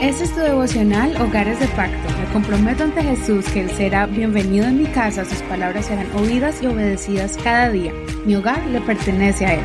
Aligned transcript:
Este 0.00 0.24
es 0.24 0.34
tu 0.34 0.40
devocional 0.40 1.16
Hogares 1.20 1.58
de 1.60 1.66
Pacto. 1.68 1.96
Me 2.20 2.32
comprometo 2.32 2.84
ante 2.84 3.02
Jesús 3.02 3.46
que 3.46 3.62
Él 3.62 3.70
será 3.70 4.06
bienvenido 4.06 4.66
en 4.66 4.82
mi 4.82 4.86
casa, 4.86 5.24
sus 5.24 5.40
palabras 5.42 5.86
serán 5.86 6.14
oídas 6.14 6.62
y 6.62 6.66
obedecidas 6.66 7.38
cada 7.42 7.70
día. 7.70 7.92
Mi 8.26 8.36
hogar 8.36 8.64
le 8.66 8.80
pertenece 8.82 9.46
a 9.46 9.54
Él. 9.54 9.64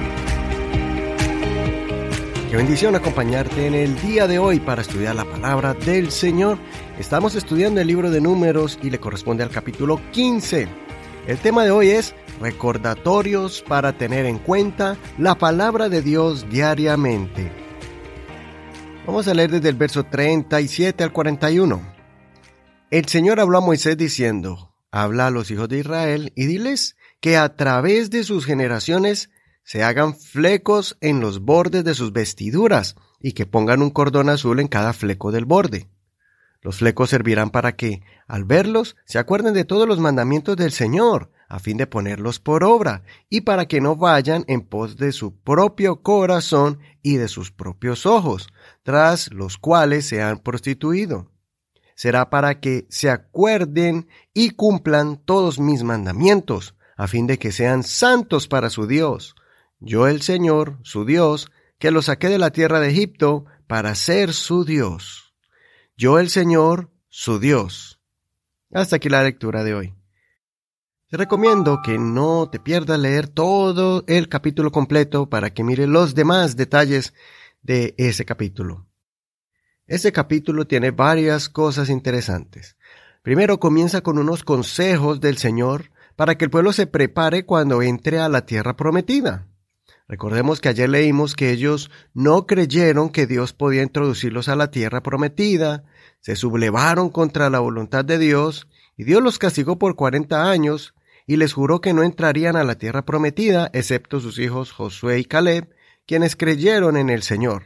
Qué 2.49 2.55
bendición 2.55 2.95
acompañarte 2.95 3.67
en 3.67 3.75
el 3.75 3.99
día 4.01 4.27
de 4.27 4.39
hoy 4.39 4.59
para 4.59 4.81
estudiar 4.81 5.15
la 5.15 5.25
palabra 5.25 5.73
del 5.73 6.09
Señor. 6.09 6.57
Estamos 6.97 7.35
estudiando 7.35 7.81
el 7.81 7.87
libro 7.87 8.09
de 8.09 8.21
números 8.21 8.79
y 8.81 8.89
le 8.89 8.97
corresponde 8.97 9.43
al 9.43 9.49
capítulo 9.49 9.99
15. 10.11 10.67
El 11.27 11.37
tema 11.39 11.63
de 11.63 11.71
hoy 11.71 11.89
es 11.89 12.15
recordatorios 12.39 13.61
para 13.61 13.93
tener 13.93 14.25
en 14.25 14.39
cuenta 14.39 14.97
la 15.17 15.35
palabra 15.35 15.89
de 15.89 16.01
Dios 16.01 16.49
diariamente. 16.49 17.68
Vamos 19.09 19.27
a 19.27 19.33
leer 19.33 19.49
desde 19.49 19.69
el 19.69 19.75
verso 19.75 20.03
37 20.03 21.03
al 21.03 21.11
41. 21.11 21.81
El 22.91 23.07
Señor 23.07 23.39
habló 23.39 23.57
a 23.57 23.61
Moisés 23.61 23.97
diciendo, 23.97 24.75
habla 24.91 25.25
a 25.25 25.31
los 25.31 25.49
hijos 25.49 25.67
de 25.67 25.79
Israel 25.79 26.31
y 26.35 26.45
diles 26.45 26.95
que 27.19 27.35
a 27.35 27.55
través 27.55 28.11
de 28.11 28.23
sus 28.23 28.45
generaciones 28.45 29.31
se 29.63 29.81
hagan 29.83 30.13
flecos 30.15 30.95
en 31.01 31.21
los 31.21 31.39
bordes 31.39 31.83
de 31.83 31.95
sus 31.95 32.13
vestiduras 32.13 32.97
y 33.19 33.31
que 33.31 33.47
pongan 33.47 33.81
un 33.81 33.89
cordón 33.89 34.29
azul 34.29 34.59
en 34.59 34.67
cada 34.67 34.93
fleco 34.93 35.31
del 35.31 35.45
borde. 35.45 35.89
Los 36.61 36.77
flecos 36.77 37.09
servirán 37.09 37.49
para 37.49 37.75
que, 37.75 38.03
al 38.27 38.45
verlos, 38.45 38.95
se 39.05 39.17
acuerden 39.17 39.55
de 39.55 39.65
todos 39.65 39.87
los 39.87 39.99
mandamientos 39.99 40.55
del 40.55 40.71
Señor, 40.71 41.31
a 41.49 41.59
fin 41.59 41.75
de 41.77 41.87
ponerlos 41.87 42.39
por 42.39 42.63
obra, 42.63 43.03
y 43.29 43.41
para 43.41 43.67
que 43.67 43.81
no 43.81 43.95
vayan 43.95 44.45
en 44.47 44.61
pos 44.61 44.95
de 44.95 45.11
su 45.11 45.35
propio 45.41 46.01
corazón 46.01 46.79
y 47.01 47.15
de 47.17 47.27
sus 47.27 47.51
propios 47.51 48.05
ojos, 48.05 48.47
tras 48.83 49.33
los 49.33 49.57
cuales 49.57 50.05
se 50.05 50.21
han 50.21 50.39
prostituido. 50.39 51.31
Será 51.95 52.29
para 52.29 52.61
que 52.61 52.85
se 52.89 53.09
acuerden 53.09 54.07
y 54.33 54.51
cumplan 54.51 55.17
todos 55.17 55.59
mis 55.59 55.83
mandamientos, 55.83 56.75
a 56.95 57.07
fin 57.07 57.27
de 57.27 57.37
que 57.37 57.51
sean 57.51 57.83
santos 57.83 58.47
para 58.47 58.69
su 58.69 58.87
Dios, 58.87 59.35
yo 59.79 60.07
el 60.07 60.21
Señor, 60.21 60.77
su 60.83 61.05
Dios, 61.05 61.51
que 61.77 61.91
lo 61.91 62.01
saqué 62.01 62.27
de 62.27 62.37
la 62.37 62.51
tierra 62.51 62.79
de 62.79 62.89
Egipto 62.89 63.45
para 63.67 63.95
ser 63.95 64.33
su 64.33 64.65
Dios. 64.65 65.33
Yo 65.95 66.19
el 66.19 66.29
Señor, 66.29 66.91
su 67.07 67.39
Dios. 67.39 68.01
Hasta 68.71 68.97
aquí 68.97 69.07
la 69.09 69.23
lectura 69.23 69.63
de 69.63 69.73
hoy. 69.73 69.98
Te 71.09 71.17
recomiendo 71.17 71.81
que 71.83 71.97
no 71.97 72.51
te 72.51 72.59
pierdas 72.59 72.99
leer 72.99 73.27
todo 73.27 74.03
el 74.05 74.29
capítulo 74.29 74.71
completo 74.71 75.27
para 75.27 75.51
que 75.51 75.63
mires 75.63 75.89
los 75.89 76.13
demás 76.13 76.55
detalles 76.55 77.15
de 77.63 77.95
ese 77.97 78.25
capítulo. 78.25 78.85
Este 79.87 80.11
capítulo 80.11 80.67
tiene 80.67 80.91
varias 80.91 81.49
cosas 81.49 81.89
interesantes. 81.89 82.77
Primero 83.23 83.59
comienza 83.59 84.01
con 84.01 84.19
unos 84.19 84.43
consejos 84.43 85.19
del 85.19 85.39
Señor 85.39 85.89
para 86.15 86.37
que 86.37 86.45
el 86.45 86.51
pueblo 86.51 86.73
se 86.73 86.85
prepare 86.85 87.43
cuando 87.43 87.81
entre 87.81 88.19
a 88.19 88.29
la 88.29 88.45
tierra 88.45 88.75
prometida. 88.75 89.47
Recordemos 90.07 90.61
que 90.61 90.69
ayer 90.69 90.89
leímos 90.89 91.35
que 91.35 91.49
ellos 91.49 91.89
no 92.13 92.45
creyeron 92.45 93.09
que 93.09 93.25
Dios 93.25 93.53
podía 93.53 93.81
introducirlos 93.81 94.47
a 94.47 94.55
la 94.55 94.69
tierra 94.69 95.01
prometida, 95.01 95.85
se 96.19 96.35
sublevaron 96.35 97.09
contra 97.09 97.49
la 97.49 97.57
voluntad 97.57 98.05
de 98.05 98.19
Dios, 98.19 98.67
y 98.95 99.05
Dios 99.05 99.23
los 99.23 99.39
castigó 99.39 99.79
por 99.79 99.95
cuarenta 99.95 100.51
años, 100.51 100.93
y 101.29 101.37
les 101.37 101.53
juró 101.53 101.79
que 101.79 101.93
no 101.93 102.01
entrarían 102.01 102.55
a 102.55 102.63
la 102.63 102.73
tierra 102.73 103.05
prometida, 103.05 103.69
excepto 103.73 104.19
sus 104.19 104.39
hijos 104.39 104.71
Josué 104.71 105.19
y 105.19 105.25
Caleb, 105.25 105.69
quienes 106.07 106.35
creyeron 106.35 106.97
en 106.97 107.11
el 107.11 107.21
Señor. 107.21 107.65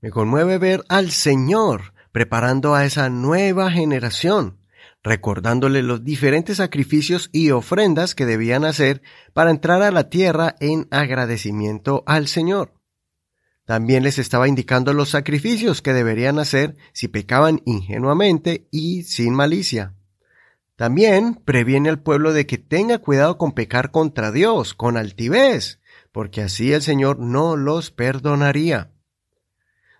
Me 0.00 0.10
conmueve 0.10 0.58
ver 0.58 0.82
al 0.88 1.12
Señor 1.12 1.94
preparando 2.10 2.74
a 2.74 2.84
esa 2.84 3.10
nueva 3.10 3.70
generación, 3.70 4.58
recordándole 5.04 5.84
los 5.84 6.02
diferentes 6.02 6.56
sacrificios 6.56 7.30
y 7.30 7.52
ofrendas 7.52 8.16
que 8.16 8.26
debían 8.26 8.64
hacer 8.64 9.02
para 9.32 9.52
entrar 9.52 9.82
a 9.82 9.92
la 9.92 10.10
tierra 10.10 10.56
en 10.58 10.88
agradecimiento 10.90 12.02
al 12.06 12.26
Señor. 12.26 12.74
También 13.66 14.02
les 14.02 14.18
estaba 14.18 14.48
indicando 14.48 14.92
los 14.94 15.10
sacrificios 15.10 15.80
que 15.80 15.92
deberían 15.92 16.40
hacer 16.40 16.76
si 16.92 17.06
pecaban 17.06 17.62
ingenuamente 17.66 18.66
y 18.72 19.04
sin 19.04 19.32
malicia. 19.32 19.95
También 20.76 21.40
previene 21.42 21.88
al 21.88 22.00
pueblo 22.00 22.34
de 22.34 22.46
que 22.46 22.58
tenga 22.58 22.98
cuidado 22.98 23.38
con 23.38 23.52
pecar 23.52 23.90
contra 23.90 24.30
Dios, 24.30 24.74
con 24.74 24.98
altivez, 24.98 25.80
porque 26.12 26.42
así 26.42 26.72
el 26.72 26.82
Señor 26.82 27.18
no 27.18 27.56
los 27.56 27.90
perdonaría. 27.90 28.92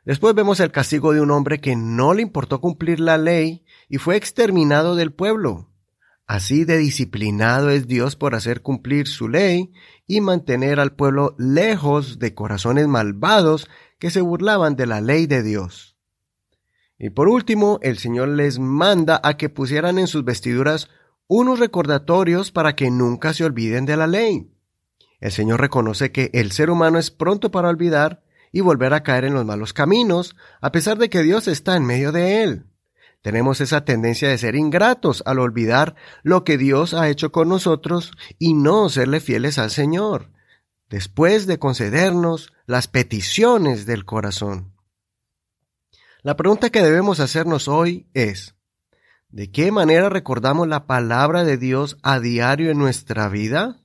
Después 0.05 0.35
vemos 0.35 0.61
el 0.61 0.71
castigo 0.71 1.13
de 1.15 1.21
un 1.23 1.31
hombre 1.31 1.61
que 1.61 1.77
no 1.77 2.13
le 2.13 2.23
importó 2.23 2.61
cumplir 2.61 3.01
la 3.01 3.17
ley 3.17 3.65
y 3.89 3.97
fue 3.97 4.17
exterminado 4.17 4.97
del 4.97 5.13
pueblo. 5.13 5.71
Así 6.27 6.65
de 6.65 6.77
disciplinado 6.77 7.71
es 7.71 7.87
Dios 7.87 8.15
por 8.15 8.35
hacer 8.35 8.61
cumplir 8.61 9.09
su 9.09 9.29
ley 9.29 9.73
y 10.07 10.21
mantener 10.21 10.79
al 10.79 10.95
pueblo 10.95 11.35
lejos 11.39 12.19
de 12.19 12.35
corazones 12.35 12.87
malvados 12.87 13.69
que 13.99 14.11
se 14.11 14.21
burlaban 14.21 14.77
de 14.77 14.87
la 14.87 15.01
ley 15.01 15.27
de 15.27 15.43
Dios. 15.43 15.96
Y 16.99 17.11
por 17.11 17.29
último, 17.29 17.79
el 17.83 17.99
Señor 17.99 18.29
les 18.29 18.59
manda 18.59 19.21
a 19.23 19.37
que 19.37 19.49
pusieran 19.49 19.99
en 19.99 20.07
sus 20.07 20.25
vestiduras 20.25 20.89
unos 21.29 21.59
recordatorios 21.59 22.53
para 22.53 22.75
que 22.75 22.91
nunca 22.91 23.35
se 23.35 23.45
olviden 23.45 23.85
de 23.85 23.97
la 23.97 24.07
ley. 24.07 24.51
El 25.21 25.33
Señor 25.33 25.61
reconoce 25.61 26.13
que 26.13 26.31
el 26.33 26.53
ser 26.53 26.71
humano 26.71 26.99
es 26.99 27.11
pronto 27.11 27.51
para 27.51 27.69
olvidar 27.69 28.23
y 28.53 28.61
volver 28.61 28.95
a 28.95 29.03
caer 29.03 29.25
en 29.25 29.35
los 29.35 29.45
malos 29.45 29.73
caminos, 29.73 30.37
a 30.61 30.73
pesar 30.73 30.99
de 30.99 31.11
que 31.11 31.23
Dios 31.23 31.49
está 31.49 31.77
en 31.77 31.85
medio 31.85 32.13
de 32.13 32.43
él. 32.43 32.67
Tenemos 33.23 33.61
esa 33.61 33.85
tendencia 33.85 34.29
de 34.29 34.39
ser 34.39 34.55
ingratos 34.55 35.23
al 35.27 35.41
olvidar 35.41 35.97
lo 36.23 36.45
que 36.45 36.57
Dios 36.57 36.95
ha 36.95 37.09
hecho 37.09 37.33
con 37.33 37.49
nosotros 37.49 38.13
y 38.39 38.55
no 38.55 38.89
serle 38.89 39.21
fieles 39.21 39.59
al 39.59 39.71
Señor, 39.71 40.31
después 40.89 41.47
de 41.47 41.59
concedernos 41.59 42.53
las 42.67 42.87
peticiones 42.87 43.85
del 43.85 44.05
corazón. 44.05 44.76
La 46.27 46.37
pregunta 46.37 46.71
que 46.71 46.83
debemos 46.83 47.21
hacernos 47.21 47.69
hoy 47.69 48.09
es, 48.13 48.57
¿de 49.29 49.53
qué 49.53 49.71
manera 49.71 50.09
recordamos 50.09 50.67
la 50.67 50.89
palabra 50.89 51.45
de 51.45 51.57
Dios 51.57 51.99
a 52.03 52.19
diario 52.19 52.73
en 52.73 52.79
nuestra 52.79 53.29
vida? 53.29 53.77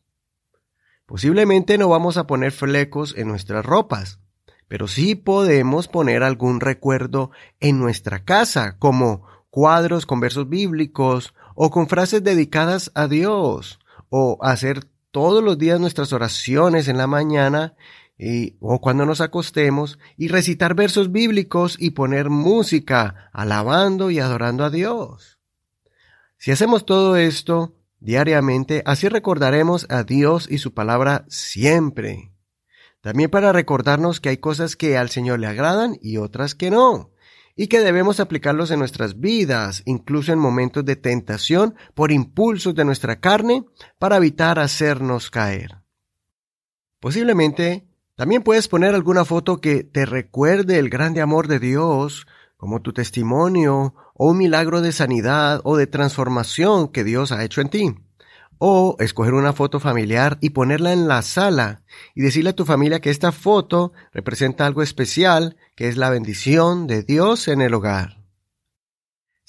Posiblemente 1.05 1.77
no 1.77 1.87
vamos 1.87 2.17
a 2.17 2.25
poner 2.25 2.51
flecos 2.51 3.13
en 3.15 3.27
nuestras 3.27 3.63
ropas, 3.63 4.21
pero 4.67 4.87
sí 4.87 5.13
podemos 5.13 5.87
poner 5.87 6.23
algún 6.23 6.61
recuerdo 6.61 7.29
en 7.59 7.77
nuestra 7.77 8.25
casa, 8.25 8.79
como 8.79 9.27
cuadros 9.51 10.07
con 10.07 10.19
versos 10.19 10.49
bíblicos 10.49 11.35
o 11.53 11.69
con 11.69 11.87
frases 11.87 12.23
dedicadas 12.23 12.91
a 12.95 13.07
Dios, 13.07 13.77
o 14.09 14.39
hacer 14.41 14.87
todos 15.11 15.43
los 15.43 15.59
días 15.59 15.79
nuestras 15.79 16.11
oraciones 16.11 16.87
en 16.87 16.97
la 16.97 17.05
mañana 17.05 17.75
y, 18.21 18.55
o 18.59 18.79
cuando 18.79 19.05
nos 19.05 19.19
acostemos 19.19 19.97
y 20.15 20.27
recitar 20.27 20.75
versos 20.75 21.11
bíblicos 21.11 21.75
y 21.79 21.91
poner 21.91 22.29
música 22.29 23.31
alabando 23.33 24.11
y 24.11 24.19
adorando 24.19 24.63
a 24.63 24.69
Dios. 24.69 25.39
Si 26.37 26.51
hacemos 26.51 26.85
todo 26.85 27.17
esto 27.17 27.75
diariamente, 27.99 28.83
así 28.85 29.09
recordaremos 29.09 29.87
a 29.89 30.03
Dios 30.03 30.47
y 30.49 30.59
su 30.59 30.73
palabra 30.75 31.25
siempre. 31.29 32.31
También 33.01 33.31
para 33.31 33.53
recordarnos 33.53 34.19
que 34.19 34.29
hay 34.29 34.37
cosas 34.37 34.75
que 34.75 34.97
al 34.97 35.09
Señor 35.09 35.39
le 35.39 35.47
agradan 35.47 35.97
y 35.99 36.17
otras 36.17 36.53
que 36.53 36.69
no, 36.69 37.09
y 37.55 37.67
que 37.67 37.79
debemos 37.79 38.19
aplicarlos 38.19 38.69
en 38.69 38.77
nuestras 38.77 39.19
vidas, 39.19 39.81
incluso 39.85 40.31
en 40.31 40.37
momentos 40.37 40.85
de 40.85 40.95
tentación 40.95 41.73
por 41.95 42.11
impulsos 42.11 42.75
de 42.75 42.85
nuestra 42.85 43.19
carne, 43.19 43.65
para 43.97 44.17
evitar 44.17 44.59
hacernos 44.59 45.31
caer. 45.31 45.77
Posiblemente 46.99 47.90
también 48.15 48.43
puedes 48.43 48.67
poner 48.67 48.93
alguna 48.93 49.25
foto 49.25 49.61
que 49.61 49.83
te 49.83 50.05
recuerde 50.05 50.77
el 50.77 50.89
grande 50.89 51.21
amor 51.21 51.47
de 51.47 51.59
Dios, 51.59 52.27
como 52.57 52.81
tu 52.81 52.93
testimonio 52.93 53.95
o 54.13 54.29
un 54.29 54.37
milagro 54.37 54.81
de 54.81 54.91
sanidad 54.91 55.61
o 55.63 55.77
de 55.77 55.87
transformación 55.87 56.89
que 56.89 57.03
Dios 57.03 57.31
ha 57.31 57.43
hecho 57.43 57.61
en 57.61 57.69
ti. 57.69 57.95
O 58.59 58.95
escoger 58.99 59.33
una 59.33 59.53
foto 59.53 59.79
familiar 59.79 60.37
y 60.41 60.51
ponerla 60.51 60.93
en 60.93 61.07
la 61.07 61.23
sala 61.23 61.81
y 62.13 62.21
decirle 62.21 62.51
a 62.51 62.55
tu 62.55 62.63
familia 62.63 62.99
que 62.99 63.09
esta 63.09 63.31
foto 63.31 63.93
representa 64.13 64.67
algo 64.67 64.83
especial, 64.83 65.57
que 65.75 65.87
es 65.87 65.97
la 65.97 66.11
bendición 66.11 66.85
de 66.85 67.01
Dios 67.01 67.47
en 67.47 67.61
el 67.61 67.73
hogar. 67.73 68.20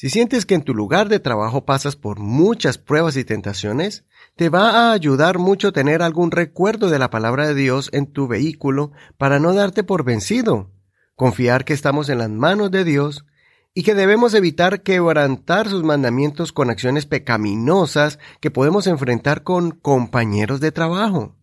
Si 0.03 0.11
sientes 0.11 0.47
que 0.47 0.57
en 0.57 0.65
tu 0.65 0.75
lugar 0.75 1.09
de 1.09 1.21
trabajo 1.21 1.65
pasas 1.65 1.95
por 1.95 2.19
muchas 2.19 2.77
pruebas 2.77 3.17
y 3.17 3.23
tentaciones, 3.23 4.05
te 4.35 4.49
va 4.49 4.71
a 4.71 4.93
ayudar 4.95 5.39
mucho 5.39 5.73
tener 5.73 6.03
algún 6.03 6.33
recuerdo 6.33 6.91
de 6.91 6.99
la 6.99 7.09
palabra 7.09 7.47
de 7.47 7.55
Dios 7.55 7.89
en 7.93 8.07
tu 8.07 8.27
vehículo 8.27 8.91
para 9.17 9.39
no 9.39 9.55
darte 9.55 9.85
por 9.85 10.03
vencido, 10.03 10.73
confiar 11.15 11.65
que 11.65 11.73
estamos 11.73 12.09
en 12.09 12.19
las 12.19 12.31
manos 12.31 12.73
de 12.73 12.83
Dios 12.83 13.27
y 13.75 13.85
que 13.85 13.95
debemos 13.95 14.35
evitar 14.35 14.83
quebrantar 14.83 15.69
sus 15.69 15.85
mandamientos 15.85 16.53
con 16.53 16.69
acciones 16.69 17.07
pecaminosas 17.07 18.19
que 18.41 18.51
podemos 18.51 18.89
enfrentar 18.89 19.45
con 19.45 19.71
compañeros 19.71 20.59
de 20.59 20.73
trabajo. 20.73 21.37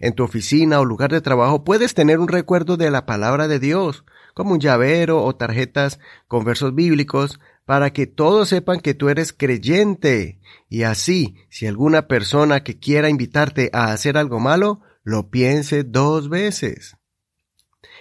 En 0.00 0.14
tu 0.14 0.24
oficina 0.24 0.80
o 0.80 0.86
lugar 0.86 1.10
de 1.10 1.20
trabajo 1.20 1.64
puedes 1.64 1.92
tener 1.92 2.18
un 2.18 2.28
recuerdo 2.28 2.78
de 2.78 2.90
la 2.90 3.04
palabra 3.04 3.46
de 3.46 3.58
Dios, 3.58 4.06
como 4.32 4.54
un 4.54 4.60
llavero 4.60 5.22
o 5.22 5.36
tarjetas 5.36 6.00
con 6.26 6.44
versos 6.44 6.74
bíblicos, 6.74 7.38
para 7.64 7.92
que 7.92 8.06
todos 8.06 8.48
sepan 8.48 8.80
que 8.80 8.94
tú 8.94 9.08
eres 9.08 9.32
creyente. 9.32 10.40
Y 10.68 10.82
así, 10.82 11.36
si 11.50 11.66
alguna 11.66 12.06
persona 12.08 12.62
que 12.62 12.78
quiera 12.78 13.08
invitarte 13.08 13.70
a 13.72 13.92
hacer 13.92 14.16
algo 14.16 14.40
malo, 14.40 14.80
lo 15.02 15.30
piense 15.30 15.84
dos 15.84 16.28
veces. 16.28 16.96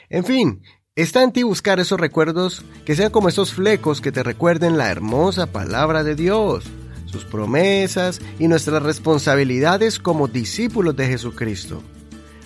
En 0.10 0.26
fin, 0.26 0.62
Está 0.96 1.24
en 1.24 1.32
ti 1.32 1.42
buscar 1.42 1.80
esos 1.80 2.00
recuerdos 2.00 2.64
que 2.86 2.96
sean 2.96 3.10
como 3.10 3.28
esos 3.28 3.52
flecos 3.52 4.00
que 4.00 4.12
te 4.12 4.22
recuerden 4.22 4.78
la 4.78 4.92
hermosa 4.92 5.48
palabra 5.48 6.04
de 6.04 6.14
Dios, 6.14 6.66
sus 7.08 7.26
promesas 7.26 8.22
y 8.38 8.48
nuestras 8.48 8.84
responsabilidades 8.84 9.98
como 9.98 10.28
discípulos 10.28 10.96
de 10.96 11.08
Jesucristo. 11.08 11.82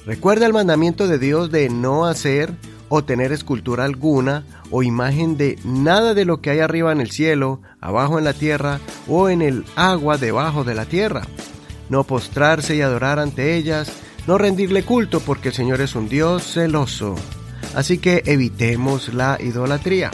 Recuerda 0.05 0.45
el 0.45 0.53
mandamiento 0.53 1.09
de 1.09 1.19
Dios 1.19 1.51
de 1.51 1.67
no 1.67 2.05
hacer 2.05 2.53
o 2.89 3.03
tener 3.03 3.31
escultura 3.31 3.85
alguna 3.85 4.43
o 4.71 4.83
imagen 4.83 5.37
de 5.37 5.57
nada 5.63 6.13
de 6.13 6.25
lo 6.25 6.41
que 6.41 6.49
hay 6.49 6.59
arriba 6.59 6.91
en 6.91 7.01
el 7.01 7.11
cielo, 7.11 7.61
abajo 7.81 8.17
en 8.17 8.25
la 8.25 8.33
tierra 8.33 8.79
o 9.07 9.29
en 9.29 9.41
el 9.41 9.65
agua 9.75 10.17
debajo 10.17 10.63
de 10.63 10.75
la 10.75 10.85
tierra. 10.85 11.23
No 11.89 12.03
postrarse 12.03 12.75
y 12.75 12.81
adorar 12.81 13.19
ante 13.19 13.55
ellas, 13.55 13.91
no 14.27 14.37
rendirle 14.37 14.83
culto 14.83 15.19
porque 15.19 15.49
el 15.49 15.53
Señor 15.53 15.81
es 15.81 15.95
un 15.95 16.09
Dios 16.09 16.43
celoso 16.43 17.15
así 17.77 17.99
que 17.99 18.23
evitemos 18.25 19.13
la 19.13 19.37
idolatría. 19.39 20.09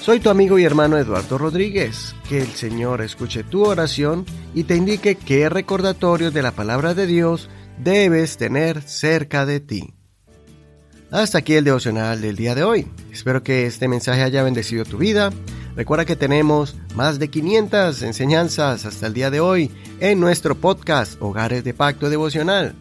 Soy 0.00 0.20
tu 0.20 0.30
amigo 0.30 0.60
y 0.60 0.64
hermano 0.64 0.96
Eduardo 0.96 1.38
Rodríguez. 1.38 2.14
Que 2.28 2.40
el 2.40 2.48
Señor 2.48 3.02
escuche 3.02 3.42
tu 3.42 3.64
oración 3.64 4.24
y 4.54 4.62
te 4.62 4.76
indique 4.76 5.16
qué 5.16 5.48
recordatorios 5.48 6.32
de 6.32 6.42
la 6.42 6.52
palabra 6.52 6.94
de 6.94 7.06
Dios 7.06 7.50
debes 7.78 8.36
tener 8.36 8.80
cerca 8.82 9.44
de 9.44 9.58
ti. 9.58 9.94
Hasta 11.12 11.38
aquí 11.38 11.54
el 11.54 11.64
devocional 11.64 12.20
del 12.20 12.36
día 12.36 12.54
de 12.54 12.62
hoy. 12.62 12.86
Espero 13.10 13.42
que 13.42 13.66
este 13.66 13.88
mensaje 13.88 14.22
haya 14.22 14.44
bendecido 14.44 14.84
tu 14.84 14.98
vida. 14.98 15.30
Recuerda 15.74 16.04
que 16.04 16.14
tenemos 16.14 16.76
más 16.94 17.18
de 17.18 17.26
500 17.28 18.02
enseñanzas 18.02 18.86
hasta 18.86 19.08
el 19.08 19.14
día 19.14 19.28
de 19.30 19.40
hoy 19.40 19.72
en 19.98 20.20
nuestro 20.20 20.54
podcast 20.54 21.20
Hogares 21.20 21.64
de 21.64 21.74
Pacto 21.74 22.10
Devocional. 22.10 22.76